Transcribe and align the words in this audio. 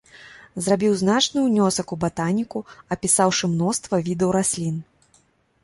Зрабіў 0.67 0.95
значны 1.01 1.43
ўнёсак 1.47 1.93
у 1.95 1.99
батаніку, 2.05 2.63
апісаўшы 2.97 3.53
мноства 3.53 4.03
відаў 4.09 4.29
раслін. 4.41 4.85